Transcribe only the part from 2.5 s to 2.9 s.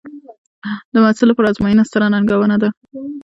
ده.